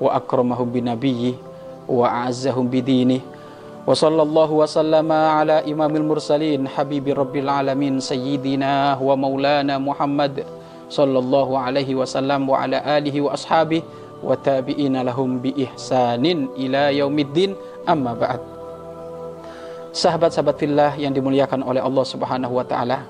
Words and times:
wa 0.00 0.16
akramahum 0.16 0.68
binabiyyi 0.68 1.38
wa 1.86 2.10
a'azzahum 2.10 2.66
bidini 2.68 3.22
wa 3.86 3.94
sallallahu 3.94 4.60
wa 4.60 4.66
sallama 4.66 5.38
ala 5.38 5.62
imamil 5.62 6.02
mursalin 6.02 6.66
habibi 6.66 7.14
rabbil 7.14 7.46
alamin 7.46 8.02
sayyidina 8.02 8.98
wa 8.98 9.14
maulana 9.14 9.78
Muhammad 9.78 10.42
sallallahu 10.90 11.58
alaihi 11.58 11.94
wasallam 11.94 12.46
wa 12.46 12.62
ala 12.62 12.82
alihi 12.82 13.22
wa 13.22 13.34
ashabihi 13.34 13.82
wa 14.22 14.32
tabi'ina 14.38 15.04
lahum 15.04 15.38
bi 15.42 15.52
ihsanin 15.54 16.48
ila 16.56 16.90
yaumiddin. 16.94 17.54
Amma 17.86 18.18
ba'd. 18.18 18.42
Sahabat-sahabat 19.94 20.56
fillah 20.58 20.92
yang 20.98 21.14
dimuliakan 21.14 21.62
oleh 21.64 21.80
Allah 21.80 22.04
Subhanahu 22.04 22.58
wa 22.58 22.64
taala. 22.66 23.06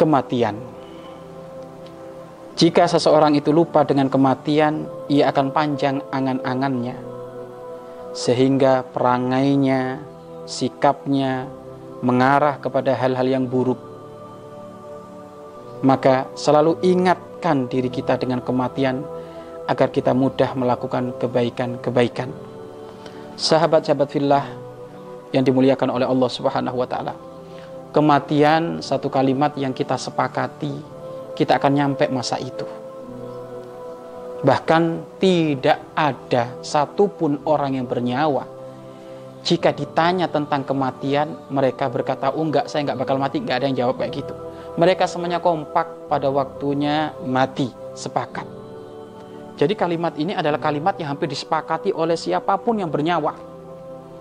Kematian 0.00 0.56
jika 2.58 2.86
seseorang 2.86 3.34
itu 3.38 3.54
lupa 3.54 3.86
dengan 3.86 4.10
kematian 4.10 4.86
ia 5.06 5.30
akan 5.30 5.50
panjang 5.54 6.02
angan-angannya 6.10 6.96
sehingga 8.10 8.82
perangainya 8.90 10.02
sikapnya 10.46 11.46
mengarah 12.02 12.58
kepada 12.58 12.96
hal-hal 12.96 13.26
yang 13.28 13.44
buruk 13.46 13.90
maka 15.80 16.28
selalu 16.36 16.76
ingatkan 16.84 17.64
diri 17.68 17.88
kita 17.88 18.20
dengan 18.20 18.44
kematian 18.44 19.00
agar 19.70 19.88
kita 19.88 20.12
mudah 20.12 20.52
melakukan 20.58 21.14
kebaikan-kebaikan. 21.16 22.28
Sahabat-sahabat 23.38 24.08
fillah 24.10 24.44
yang 25.32 25.46
dimuliakan 25.46 25.94
oleh 25.94 26.04
Allah 26.04 26.30
Subhanahu 26.30 26.76
wa 26.76 26.88
taala. 26.90 27.14
Kematian 27.94 28.82
satu 28.82 29.06
kalimat 29.08 29.54
yang 29.54 29.70
kita 29.70 29.94
sepakati, 29.94 30.74
kita 31.40 31.56
akan 31.56 31.72
nyampe 31.72 32.04
masa 32.12 32.36
itu. 32.36 32.68
Bahkan 34.44 35.16
tidak 35.16 35.96
ada 35.96 36.60
satupun 36.60 37.40
orang 37.48 37.80
yang 37.80 37.88
bernyawa 37.88 38.60
jika 39.40 39.72
ditanya 39.72 40.28
tentang 40.28 40.68
kematian, 40.68 41.48
mereka 41.48 41.88
berkata, 41.88 42.28
oh 42.36 42.44
enggak, 42.44 42.68
saya 42.68 42.84
enggak 42.84 43.00
bakal 43.00 43.16
mati, 43.16 43.40
enggak 43.40 43.64
ada 43.64 43.66
yang 43.72 43.78
jawab 43.86 43.96
kayak 43.96 44.12
gitu. 44.20 44.34
Mereka 44.76 45.08
semuanya 45.08 45.40
kompak 45.40 46.12
pada 46.12 46.28
waktunya 46.28 47.16
mati, 47.24 47.72
sepakat. 47.96 48.44
Jadi 49.56 49.76
kalimat 49.76 50.16
ini 50.16 50.36
adalah 50.36 50.60
kalimat 50.60 50.96
yang 51.00 51.16
hampir 51.16 51.28
disepakati 51.28 51.92
oleh 51.92 52.16
siapa 52.16 52.56
pun 52.60 52.80
yang 52.80 52.92
bernyawa. 52.92 53.49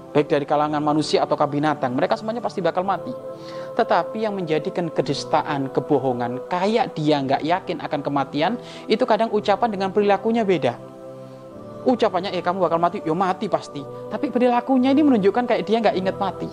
Baik 0.10 0.26
dari 0.26 0.46
kalangan 0.50 0.82
manusia 0.82 1.22
atau 1.22 1.38
binatang, 1.46 1.94
mereka 1.94 2.18
semuanya 2.18 2.42
pasti 2.42 2.66
bakal 2.66 2.82
mati. 2.82 3.14
Tetapi 3.78 4.26
yang 4.26 4.34
menjadikan 4.34 4.90
kedustaan, 4.90 5.70
kebohongan, 5.70 6.50
kayak 6.50 6.98
dia 6.98 7.22
nggak 7.22 7.46
yakin 7.46 7.78
akan 7.78 8.00
kematian, 8.02 8.58
itu 8.90 9.06
kadang 9.06 9.30
ucapan 9.30 9.70
dengan 9.70 9.90
perilakunya 9.94 10.42
beda. 10.42 10.74
Ucapannya, 11.86 12.34
eh 12.34 12.42
kamu 12.42 12.58
bakal 12.58 12.82
mati, 12.82 13.06
yo 13.06 13.14
mati 13.14 13.46
pasti. 13.46 13.86
Tapi 14.10 14.34
perilakunya 14.34 14.92
ini 14.92 15.06
menunjukkan 15.06 15.46
kayak 15.46 15.64
dia 15.64 15.78
nggak 15.78 15.96
ingat 16.02 16.16
mati. 16.18 16.50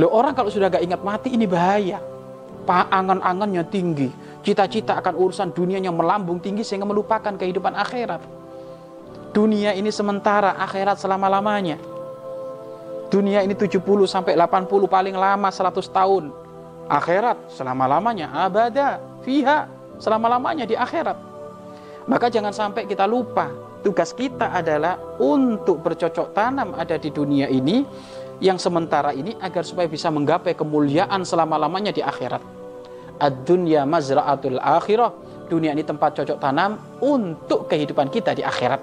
Loh 0.00 0.08
orang 0.08 0.32
kalau 0.32 0.48
sudah 0.48 0.72
nggak 0.72 0.84
ingat 0.88 1.00
mati 1.04 1.36
ini 1.36 1.44
bahaya 1.44 2.00
angan-angannya 2.68 3.66
tinggi, 3.66 4.08
cita-cita 4.46 4.94
akan 5.02 5.18
urusan 5.18 5.50
dunianya 5.50 5.90
melambung 5.90 6.38
tinggi 6.38 6.62
sehingga 6.62 6.86
melupakan 6.86 7.34
kehidupan 7.34 7.74
akhirat. 7.74 8.22
Dunia 9.32 9.72
ini 9.74 9.88
sementara, 9.90 10.54
akhirat 10.60 11.00
selama-lamanya. 11.00 11.91
Dunia 13.12 13.44
ini 13.44 13.52
70 13.52 13.76
sampai 14.08 14.32
80 14.40 14.88
paling 14.88 15.12
lama 15.12 15.52
100 15.52 15.84
tahun. 15.92 16.32
Akhirat 16.88 17.52
selama-lamanya 17.52 18.32
abada 18.32 19.04
fiha 19.20 19.68
selama-lamanya 20.00 20.64
di 20.64 20.72
akhirat. 20.72 21.20
Maka 22.08 22.32
jangan 22.32 22.56
sampai 22.56 22.88
kita 22.88 23.04
lupa 23.04 23.52
tugas 23.84 24.16
kita 24.16 24.56
adalah 24.56 24.96
untuk 25.20 25.84
bercocok 25.84 26.32
tanam 26.32 26.72
ada 26.72 26.96
di 26.96 27.12
dunia 27.12 27.52
ini 27.52 27.84
yang 28.40 28.56
sementara 28.56 29.12
ini 29.12 29.36
agar 29.44 29.60
supaya 29.60 29.92
bisa 29.92 30.08
menggapai 30.08 30.56
kemuliaan 30.56 31.20
selama-lamanya 31.20 31.92
di 31.92 32.00
akhirat. 32.00 32.40
Ad-dunya 33.20 33.84
mazra'atul 33.84 34.56
akhirah. 34.56 35.12
Dunia 35.52 35.76
ini 35.76 35.84
tempat 35.84 36.16
cocok 36.16 36.40
tanam 36.40 36.80
untuk 37.04 37.68
kehidupan 37.68 38.08
kita 38.08 38.32
di 38.32 38.40
akhirat. 38.40 38.80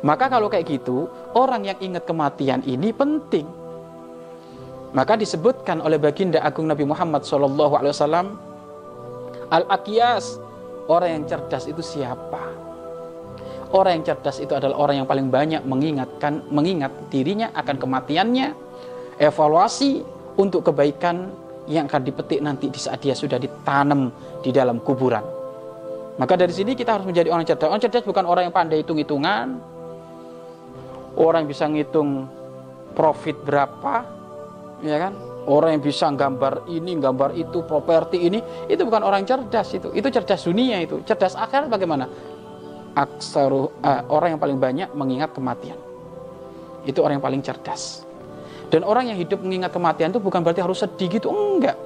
Maka 0.00 0.32
kalau 0.32 0.48
kayak 0.48 0.64
gitu, 0.64 1.12
orang 1.36 1.68
yang 1.68 1.76
ingat 1.76 2.08
kematian 2.08 2.64
ini 2.64 2.88
penting. 2.96 3.65
Maka 4.94 5.18
disebutkan 5.18 5.82
oleh 5.82 5.98
baginda 5.98 6.38
agung 6.44 6.70
Nabi 6.70 6.86
Muhammad 6.86 7.26
SAW, 7.26 7.54
Al-Aqiyas, 9.50 10.38
orang 10.86 11.10
yang 11.20 11.24
cerdas 11.26 11.66
itu 11.66 11.82
siapa? 11.82 12.42
Orang 13.74 14.00
yang 14.00 14.04
cerdas 14.06 14.38
itu 14.38 14.54
adalah 14.54 14.78
orang 14.78 15.02
yang 15.02 15.08
paling 15.10 15.26
banyak 15.26 15.62
mengingatkan 15.66 16.46
mengingat 16.54 16.94
dirinya 17.10 17.50
akan 17.50 17.76
kematiannya, 17.82 18.54
evaluasi 19.18 20.06
untuk 20.38 20.70
kebaikan 20.70 21.34
yang 21.66 21.90
akan 21.90 22.02
dipetik 22.06 22.38
nanti 22.38 22.70
di 22.70 22.78
saat 22.78 23.02
dia 23.02 23.18
sudah 23.18 23.42
ditanam 23.42 24.14
di 24.38 24.54
dalam 24.54 24.78
kuburan. 24.78 25.22
Maka 26.16 26.38
dari 26.38 26.54
sini 26.54 26.72
kita 26.72 26.96
harus 26.96 27.04
menjadi 27.04 27.28
orang 27.28 27.44
cerdas. 27.44 27.68
Orang 27.68 27.82
cerdas 27.82 28.06
bukan 28.06 28.24
orang 28.24 28.48
yang 28.48 28.54
pandai 28.54 28.80
hitung-hitungan, 28.80 29.60
orang 31.18 31.44
yang 31.44 31.50
bisa 31.50 31.68
ngitung 31.68 32.24
profit 32.96 33.36
berapa, 33.44 34.15
ya 34.82 34.96
kan? 35.08 35.12
Orang 35.46 35.78
yang 35.78 35.82
bisa 35.84 36.10
gambar 36.10 36.66
ini, 36.66 36.98
gambar 36.98 37.38
itu, 37.38 37.62
properti 37.62 38.18
ini, 38.26 38.42
itu 38.66 38.82
bukan 38.82 39.06
orang 39.06 39.22
cerdas 39.22 39.70
itu. 39.70 39.94
Itu 39.94 40.10
cerdas 40.10 40.42
dunia 40.42 40.82
itu. 40.82 40.98
Cerdas 41.06 41.38
akhirat 41.38 41.70
bagaimana? 41.70 42.10
Aksaru, 42.98 43.70
uh, 43.78 44.02
orang 44.10 44.34
yang 44.34 44.40
paling 44.42 44.58
banyak 44.58 44.88
mengingat 44.90 45.30
kematian. 45.30 45.78
Itu 46.82 47.06
orang 47.06 47.22
yang 47.22 47.26
paling 47.30 47.42
cerdas. 47.46 48.02
Dan 48.66 48.82
orang 48.82 49.14
yang 49.14 49.18
hidup 49.22 49.38
mengingat 49.38 49.70
kematian 49.70 50.10
itu 50.10 50.18
bukan 50.18 50.42
berarti 50.42 50.58
harus 50.58 50.82
sedih 50.82 51.06
gitu, 51.14 51.30
enggak. 51.30 51.78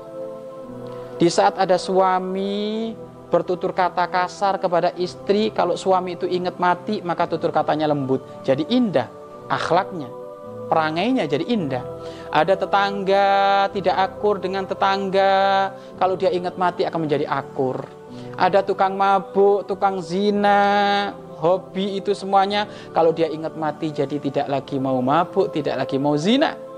Di 1.20 1.28
saat 1.28 1.60
ada 1.60 1.76
suami 1.76 2.96
bertutur 3.28 3.76
kata 3.76 4.08
kasar 4.08 4.56
kepada 4.56 4.96
istri, 4.96 5.52
kalau 5.52 5.76
suami 5.76 6.16
itu 6.16 6.24
ingat 6.24 6.56
mati, 6.56 7.04
maka 7.04 7.28
tutur 7.28 7.52
katanya 7.52 7.92
lembut. 7.92 8.24
Jadi 8.40 8.64
indah 8.72 9.12
akhlaknya, 9.52 10.08
perangainya 10.70 11.26
jadi 11.26 11.42
indah. 11.50 11.82
Ada 12.30 12.54
tetangga 12.54 13.66
tidak 13.74 13.96
akur 13.98 14.38
dengan 14.38 14.62
tetangga, 14.62 15.74
kalau 15.98 16.14
dia 16.14 16.30
ingat 16.30 16.54
mati 16.54 16.86
akan 16.86 17.10
menjadi 17.10 17.26
akur. 17.26 17.82
Ada 18.38 18.62
tukang 18.62 18.94
mabuk, 18.94 19.66
tukang 19.66 19.98
zina, 19.98 21.10
hobi 21.42 21.98
itu 21.98 22.14
semuanya, 22.14 22.70
kalau 22.94 23.10
dia 23.10 23.26
ingat 23.26 23.58
mati 23.58 23.90
jadi 23.90 24.16
tidak 24.22 24.46
lagi 24.46 24.78
mau 24.78 25.02
mabuk, 25.02 25.50
tidak 25.50 25.74
lagi 25.82 25.98
mau 25.98 26.14
zina 26.14 26.70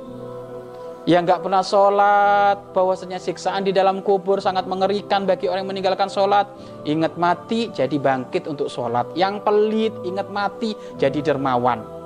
yang 1.02 1.26
nggak 1.26 1.42
pernah 1.42 1.66
sholat, 1.66 2.70
bahwasanya 2.70 3.18
siksaan 3.18 3.66
di 3.66 3.74
dalam 3.74 4.06
kubur 4.06 4.38
sangat 4.38 4.70
mengerikan 4.70 5.26
bagi 5.26 5.50
orang 5.50 5.66
yang 5.66 5.74
meninggalkan 5.74 6.06
sholat. 6.06 6.46
Ingat 6.86 7.18
mati, 7.18 7.74
jadi 7.74 7.98
bangkit 7.98 8.46
untuk 8.46 8.70
sholat. 8.70 9.10
Yang 9.18 9.42
pelit, 9.42 9.94
ingat 10.06 10.30
mati, 10.30 10.78
jadi 11.02 11.18
dermawan. 11.18 12.01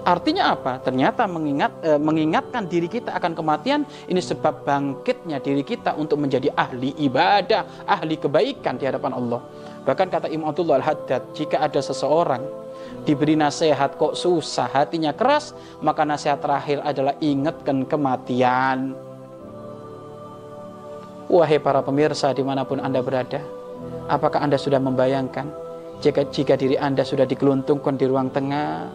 Artinya 0.00 0.56
apa? 0.56 0.80
Ternyata 0.80 1.28
mengingat, 1.28 1.72
e, 1.84 2.00
mengingatkan 2.00 2.64
diri 2.64 2.88
kita 2.88 3.12
akan 3.12 3.36
kematian 3.36 3.84
ini 4.08 4.20
sebab 4.20 4.64
bangkitnya 4.64 5.44
diri 5.44 5.60
kita 5.60 5.92
untuk 5.96 6.16
menjadi 6.16 6.48
ahli 6.56 6.96
ibadah, 7.04 7.84
ahli 7.84 8.16
kebaikan 8.16 8.80
di 8.80 8.88
hadapan 8.88 9.12
Allah. 9.12 9.40
Bahkan 9.84 10.08
kata 10.08 10.26
Imam 10.32 10.48
Abdullah 10.48 10.80
Al-Haddad, 10.80 11.36
jika 11.36 11.60
ada 11.60 11.80
seseorang 11.84 12.40
diberi 13.04 13.36
nasihat 13.36 13.96
kok 14.00 14.16
susah, 14.16 14.68
hatinya 14.72 15.12
keras, 15.12 15.52
maka 15.84 16.04
nasihat 16.08 16.40
terakhir 16.40 16.80
adalah 16.80 17.16
ingatkan 17.20 17.84
kematian. 17.84 18.96
Wahai 21.30 21.62
para 21.62 21.84
pemirsa 21.84 22.32
di 22.34 22.42
mana 22.42 22.66
pun 22.66 22.82
Anda 22.82 23.04
berada, 23.04 23.38
apakah 24.10 24.42
Anda 24.42 24.58
sudah 24.58 24.82
membayangkan 24.82 25.70
jika, 26.00 26.24
jika 26.32 26.54
diri 26.56 26.80
Anda 26.80 27.04
sudah 27.04 27.28
dikeluntungkan 27.28 28.00
di 28.00 28.08
ruang 28.08 28.32
tengah, 28.32 28.88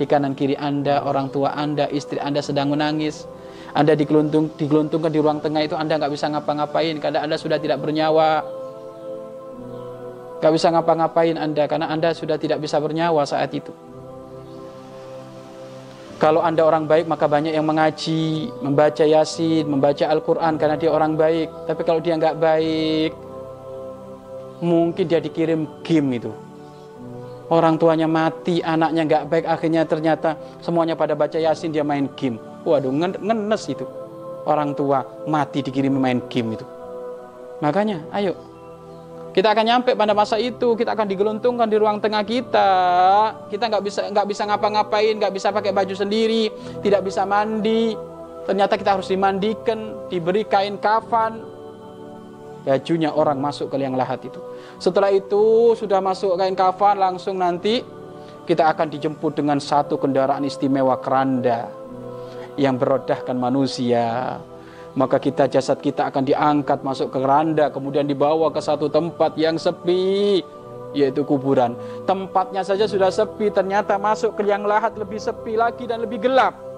di 0.00 0.08
kanan 0.08 0.32
kiri 0.32 0.56
Anda, 0.56 1.04
orang 1.04 1.28
tua 1.28 1.52
Anda, 1.52 1.84
istri 1.92 2.16
Anda 2.16 2.40
sedang 2.40 2.72
menangis, 2.72 3.28
Anda 3.76 3.92
dikeluntung, 3.92 4.56
dikeluntungkan 4.56 5.12
di 5.12 5.20
ruang 5.20 5.44
tengah 5.44 5.60
itu 5.60 5.76
Anda 5.76 6.00
nggak 6.00 6.16
bisa 6.16 6.32
ngapa-ngapain 6.32 6.96
karena 6.96 7.20
Anda 7.20 7.36
sudah 7.36 7.60
tidak 7.60 7.84
bernyawa. 7.84 8.40
Gak 10.40 10.56
bisa 10.56 10.72
ngapa-ngapain 10.72 11.36
Anda 11.36 11.68
karena 11.68 11.92
Anda 11.92 12.16
sudah 12.16 12.40
tidak 12.40 12.64
bisa 12.64 12.80
bernyawa 12.80 13.28
saat 13.28 13.52
itu. 13.52 13.76
Kalau 16.16 16.40
Anda 16.40 16.64
orang 16.64 16.88
baik 16.88 17.04
maka 17.04 17.28
banyak 17.28 17.52
yang 17.52 17.68
mengaji, 17.68 18.48
membaca 18.64 19.04
Yasin, 19.04 19.68
membaca 19.68 20.08
Al-Quran 20.08 20.56
karena 20.56 20.80
dia 20.80 20.88
orang 20.88 21.12
baik. 21.12 21.68
Tapi 21.68 21.80
kalau 21.84 22.00
dia 22.00 22.16
nggak 22.16 22.40
baik, 22.40 23.12
mungkin 24.64 25.04
dia 25.04 25.20
dikirim 25.20 25.68
game 25.84 26.08
itu. 26.16 26.32
Orang 27.50 27.82
tuanya 27.82 28.06
mati, 28.06 28.62
anaknya 28.62 29.02
nggak 29.10 29.24
baik, 29.26 29.44
akhirnya 29.50 29.82
ternyata 29.82 30.38
semuanya 30.62 30.94
pada 30.94 31.18
baca 31.18 31.34
Yasin 31.34 31.74
dia 31.74 31.82
main 31.82 32.06
game. 32.14 32.38
Waduh, 32.62 32.94
ngenes 32.94 33.66
itu. 33.66 33.82
Orang 34.46 34.78
tua 34.78 35.02
mati 35.26 35.58
dikirim 35.58 35.98
main 35.98 36.22
game 36.30 36.54
itu. 36.54 36.62
Makanya, 37.58 38.06
ayo 38.14 38.38
kita 39.30 39.54
akan 39.54 39.62
nyampe 39.62 39.94
pada 39.94 40.10
masa 40.10 40.42
itu, 40.42 40.74
kita 40.74 40.90
akan 40.90 41.06
digeluntungkan 41.06 41.70
di 41.70 41.78
ruang 41.78 42.02
tengah 42.02 42.26
kita. 42.26 42.70
Kita 43.46 43.70
nggak 43.70 43.82
bisa 43.86 44.00
nggak 44.10 44.26
bisa 44.26 44.42
ngapa-ngapain, 44.46 45.14
nggak 45.22 45.34
bisa 45.34 45.54
pakai 45.54 45.70
baju 45.70 45.94
sendiri, 45.94 46.50
tidak 46.82 47.06
bisa 47.06 47.22
mandi. 47.22 47.94
Ternyata 48.46 48.74
kita 48.74 48.98
harus 48.98 49.06
dimandikan, 49.06 49.94
diberi 50.10 50.42
kain 50.42 50.78
kafan. 50.82 51.46
Bajunya 52.60 53.08
orang 53.08 53.40
masuk 53.40 53.72
ke 53.72 53.76
liang 53.80 53.96
lahat 53.96 54.20
itu. 54.28 54.40
Setelah 54.76 55.08
itu 55.08 55.72
sudah 55.76 55.98
masuk 56.04 56.36
kain 56.36 56.52
kafan, 56.52 57.00
langsung 57.00 57.40
nanti 57.40 57.80
kita 58.44 58.68
akan 58.68 58.92
dijemput 58.92 59.32
dengan 59.38 59.56
satu 59.56 59.96
kendaraan 59.96 60.44
istimewa 60.44 61.00
keranda 61.00 61.72
yang 62.60 62.76
berodahkan 62.76 63.36
manusia. 63.38 64.36
Maka 64.92 65.22
kita 65.22 65.46
jasad 65.46 65.78
kita 65.78 66.10
akan 66.10 66.26
diangkat 66.26 66.82
masuk 66.82 67.14
ke 67.14 67.18
keranda 67.22 67.70
kemudian 67.70 68.04
dibawa 68.10 68.50
ke 68.50 68.58
satu 68.58 68.90
tempat 68.90 69.38
yang 69.38 69.54
sepi 69.54 70.42
yaitu 70.90 71.22
kuburan. 71.22 71.78
Tempatnya 72.04 72.66
saja 72.66 72.90
sudah 72.90 73.08
sepi 73.08 73.54
ternyata 73.54 73.94
masuk 73.96 74.34
ke 74.34 74.42
liang 74.42 74.66
lahat 74.66 74.98
lebih 74.98 75.22
sepi 75.22 75.54
lagi 75.54 75.86
dan 75.86 76.02
lebih 76.02 76.26
gelap 76.26 76.69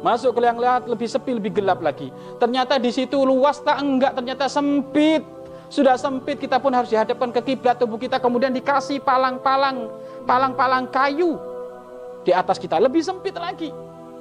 masuk 0.00 0.36
ke 0.36 0.40
liang 0.40 0.56
lahat 0.56 0.88
lebih 0.88 1.08
sepi 1.08 1.36
lebih 1.36 1.60
gelap 1.60 1.80
lagi 1.84 2.08
ternyata 2.40 2.80
di 2.80 2.90
situ 2.92 3.20
luas 3.20 3.60
tak 3.60 3.80
enggak 3.80 4.16
ternyata 4.16 4.48
sempit 4.48 5.22
sudah 5.70 5.94
sempit 5.94 6.40
kita 6.40 6.58
pun 6.58 6.74
harus 6.74 6.90
dihadapkan 6.90 7.30
ke 7.30 7.54
kiblat 7.54 7.78
tubuh 7.78 8.00
kita 8.00 8.18
kemudian 8.18 8.50
dikasih 8.50 8.98
palang-palang 9.04 9.92
palang-palang 10.24 10.88
kayu 10.90 11.38
di 12.26 12.32
atas 12.34 12.58
kita 12.58 12.80
lebih 12.80 13.04
sempit 13.04 13.36
lagi 13.36 13.70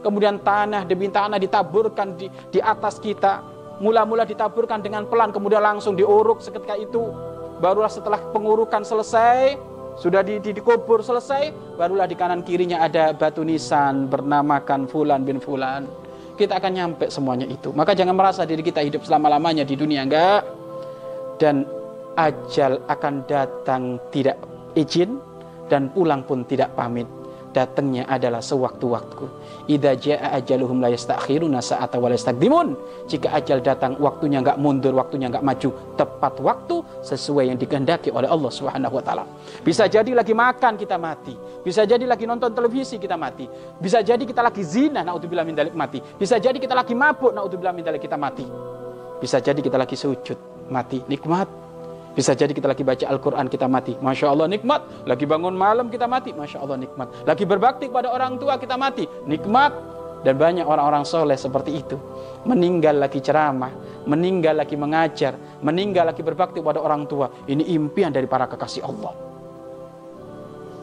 kemudian 0.01 0.39
tanah 0.39 0.87
demi 0.87 1.11
tanah 1.11 1.37
ditaburkan 1.39 2.15
di, 2.15 2.31
di 2.51 2.59
atas 2.59 2.97
kita. 2.99 3.43
Mula-mula 3.79 4.27
ditaburkan 4.27 4.83
dengan 4.83 5.07
pelan, 5.07 5.31
kemudian 5.31 5.63
langsung 5.63 5.95
diuruk 5.95 6.43
seketika 6.43 6.75
itu. 6.75 7.15
Barulah 7.63 7.91
setelah 7.91 8.19
pengurukan 8.35 8.83
selesai, 8.83 9.55
sudah 9.97 10.21
di, 10.21 10.37
di, 10.43 10.51
dikubur 10.53 11.01
selesai, 11.01 11.75
barulah 11.79 12.05
di 12.05 12.13
kanan 12.13 12.45
kirinya 12.45 12.85
ada 12.85 13.15
batu 13.15 13.41
nisan 13.41 14.05
bernamakan 14.11 14.85
Fulan 14.85 15.25
bin 15.25 15.41
Fulan. 15.41 15.89
Kita 16.37 16.55
akan 16.55 16.71
nyampe 16.71 17.05
semuanya 17.11 17.43
itu. 17.49 17.75
Maka 17.75 17.91
jangan 17.91 18.15
merasa 18.15 18.47
diri 18.47 18.63
kita 18.63 18.79
hidup 18.79 19.03
selama-lamanya 19.03 19.67
di 19.67 19.75
dunia, 19.75 20.07
enggak. 20.07 20.47
Dan 21.35 21.67
ajal 22.15 22.79
akan 22.87 23.27
datang 23.27 23.99
tidak 24.11 24.39
izin 24.75 25.19
dan 25.67 25.91
pulang 25.91 26.23
pun 26.23 26.47
tidak 26.47 26.71
pamit 26.79 27.07
datangnya 27.51 28.05
adalah 28.05 28.41
sewaktu-waktu. 28.41 29.25
Idza 29.69 29.93
jaa 29.97 30.37
ajaluhum 30.37 30.81
la 30.81 30.93
yastakhiruna 30.93 31.59
sa'ata 31.61 31.97
wa. 31.97 32.09
Jika 33.09 33.27
ajal 33.33 33.59
datang 33.61 33.97
waktunya 33.97 34.41
enggak 34.41 34.61
mundur, 34.61 34.93
waktunya 34.93 35.29
enggak 35.29 35.45
maju, 35.45 35.69
tepat 35.97 36.33
waktu 36.41 36.75
sesuai 36.99 37.51
yang 37.51 37.57
dikehendaki 37.59 38.11
oleh 38.11 38.27
Allah 38.27 38.51
Subhanahu 38.51 38.99
wa 38.99 39.03
taala. 39.03 39.25
Bisa 39.63 39.87
jadi 39.87 40.11
lagi 40.11 40.35
makan 40.35 40.75
kita 40.75 40.99
mati. 40.99 41.35
Bisa 41.63 41.87
jadi 41.87 42.03
lagi 42.03 42.27
nonton 42.27 42.51
televisi 42.51 42.99
kita 42.99 43.15
mati. 43.15 43.47
Bisa 43.79 44.03
jadi 44.03 44.21
kita 44.23 44.43
lagi 44.43 44.63
zina 44.63 45.03
naudzubillah 45.03 45.45
min 45.47 45.55
dalik 45.55 45.75
mati. 45.75 45.99
Bisa 45.99 46.37
jadi 46.37 46.55
kita 46.59 46.75
lagi 46.75 46.91
mabuk 46.95 47.31
naudzubillah 47.31 47.71
min 47.71 47.83
dalik 47.83 48.03
kita 48.03 48.19
mati. 48.19 48.43
Bisa 49.19 49.39
jadi 49.39 49.59
kita 49.59 49.75
lagi 49.75 49.95
sujud 49.99 50.67
mati 50.71 51.03
nikmat 51.07 51.69
bisa 52.19 52.35
jadi 52.35 52.51
kita 52.51 52.67
lagi 52.67 52.83
baca 52.83 53.05
Al-Quran 53.05 53.47
kita 53.47 53.69
mati. 53.69 53.93
Masya 53.95 54.33
Allah 54.33 54.51
nikmat. 54.51 55.07
Lagi 55.07 55.23
bangun 55.23 55.55
malam 55.55 55.87
kita 55.87 56.03
mati. 56.03 56.35
Masya 56.35 56.59
Allah 56.59 56.75
nikmat. 56.75 57.07
Lagi 57.23 57.47
berbakti 57.47 57.87
kepada 57.87 58.11
orang 58.11 58.35
tua 58.35 58.59
kita 58.59 58.75
mati. 58.75 59.07
Nikmat. 59.29 59.98
Dan 60.19 60.35
banyak 60.35 60.67
orang-orang 60.67 61.07
soleh 61.07 61.39
seperti 61.39 61.79
itu. 61.79 61.95
Meninggal 62.43 62.99
lagi 62.99 63.23
ceramah. 63.23 63.71
Meninggal 64.03 64.59
lagi 64.59 64.75
mengajar. 64.75 65.35
Meninggal 65.63 66.11
lagi 66.11 66.19
berbakti 66.19 66.59
kepada 66.59 66.83
orang 66.83 67.07
tua. 67.07 67.31
Ini 67.47 67.63
impian 67.75 68.11
dari 68.11 68.27
para 68.27 68.47
kekasih 68.47 68.83
Allah. 68.83 69.15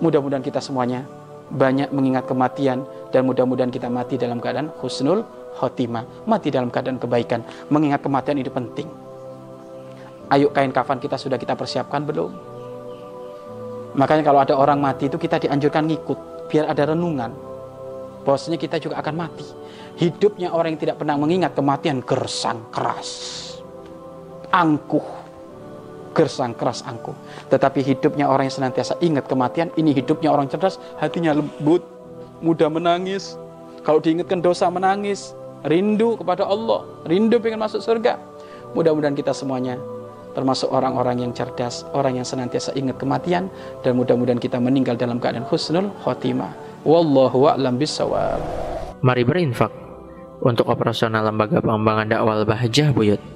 Mudah-mudahan 0.00 0.44
kita 0.44 0.60
semuanya 0.60 1.04
banyak 1.52 1.92
mengingat 1.92 2.24
kematian. 2.24 2.84
Dan 3.12 3.28
mudah-mudahan 3.28 3.68
kita 3.68 3.92
mati 3.92 4.16
dalam 4.16 4.40
keadaan 4.40 4.72
husnul 4.80 5.20
khotimah. 5.60 6.24
Mati 6.24 6.48
dalam 6.48 6.72
keadaan 6.72 6.96
kebaikan. 6.96 7.44
Mengingat 7.68 8.00
kematian 8.00 8.40
itu 8.40 8.48
penting. 8.48 8.88
Ayo 10.26 10.50
kain 10.50 10.74
kafan 10.74 10.98
kita 10.98 11.14
sudah 11.20 11.38
kita 11.38 11.54
persiapkan 11.54 12.02
belum? 12.02 12.56
Makanya 13.96 14.22
kalau 14.26 14.40
ada 14.44 14.54
orang 14.58 14.82
mati 14.82 15.08
itu 15.08 15.16
kita 15.16 15.40
dianjurkan 15.40 15.88
ngikut 15.88 16.18
biar 16.52 16.68
ada 16.68 16.92
renungan. 16.92 17.32
Bahwasanya 18.26 18.58
kita 18.58 18.82
juga 18.82 18.98
akan 18.98 19.14
mati. 19.14 19.46
Hidupnya 19.96 20.50
orang 20.50 20.74
yang 20.74 20.82
tidak 20.82 20.96
pernah 20.98 21.14
mengingat 21.16 21.54
kematian 21.54 22.02
gersang 22.02 22.66
keras. 22.74 23.08
Angkuh. 24.50 25.06
Gersang 26.12 26.58
keras 26.58 26.82
angkuh. 26.82 27.14
Tetapi 27.48 27.86
hidupnya 27.86 28.26
orang 28.26 28.50
yang 28.50 28.56
senantiasa 28.58 28.98
ingat 28.98 29.30
kematian, 29.30 29.70
ini 29.78 29.94
hidupnya 29.94 30.34
orang 30.34 30.50
cerdas, 30.50 30.82
hatinya 30.98 31.36
lembut, 31.36 31.84
mudah 32.42 32.66
menangis. 32.66 33.38
Kalau 33.86 34.02
diingatkan 34.02 34.42
dosa 34.42 34.66
menangis, 34.66 35.36
rindu 35.62 36.18
kepada 36.18 36.42
Allah, 36.44 36.82
rindu 37.06 37.38
ingin 37.38 37.60
masuk 37.60 37.78
surga. 37.78 38.18
Mudah-mudahan 38.74 39.14
kita 39.14 39.30
semuanya 39.30 39.78
termasuk 40.36 40.68
orang-orang 40.68 41.24
yang 41.24 41.32
cerdas, 41.32 41.88
orang 41.96 42.20
yang 42.20 42.26
senantiasa 42.28 42.76
ingat 42.76 43.00
kematian 43.00 43.48
dan 43.80 43.96
mudah-mudahan 43.96 44.36
kita 44.36 44.60
meninggal 44.60 44.92
dalam 44.92 45.16
keadaan 45.16 45.48
husnul 45.48 45.88
khotimah. 46.04 46.65
Wallahu 46.86 47.50
a'lam 47.50 47.82
bishawab. 47.82 48.38
Mari 49.02 49.26
berinfak 49.26 49.74
untuk 50.38 50.70
operasional 50.70 51.26
lembaga 51.26 51.58
pengembangan 51.58 52.06
dakwah 52.06 52.46
Bahjah 52.46 52.94
Buyut. 52.94 53.35